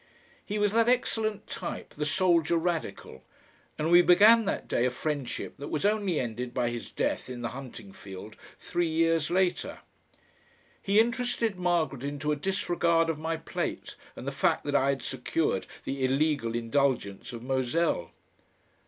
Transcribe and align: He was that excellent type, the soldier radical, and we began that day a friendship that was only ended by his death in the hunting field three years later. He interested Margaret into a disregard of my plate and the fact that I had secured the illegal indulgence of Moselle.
He 0.43 0.57
was 0.57 0.71
that 0.73 0.89
excellent 0.89 1.45
type, 1.45 1.91
the 1.93 2.07
soldier 2.07 2.57
radical, 2.57 3.21
and 3.77 3.91
we 3.91 4.01
began 4.01 4.45
that 4.45 4.67
day 4.67 4.87
a 4.87 4.89
friendship 4.89 5.53
that 5.57 5.67
was 5.67 5.85
only 5.85 6.19
ended 6.19 6.55
by 6.55 6.69
his 6.71 6.89
death 6.89 7.29
in 7.29 7.43
the 7.43 7.49
hunting 7.49 7.93
field 7.93 8.35
three 8.57 8.87
years 8.87 9.29
later. 9.29 9.77
He 10.81 10.99
interested 10.99 11.55
Margaret 11.59 12.03
into 12.03 12.31
a 12.31 12.35
disregard 12.35 13.11
of 13.11 13.19
my 13.19 13.37
plate 13.37 13.95
and 14.15 14.25
the 14.27 14.31
fact 14.31 14.63
that 14.63 14.73
I 14.73 14.89
had 14.89 15.03
secured 15.03 15.67
the 15.85 16.03
illegal 16.03 16.55
indulgence 16.55 17.31
of 17.31 17.43
Moselle. 17.43 18.09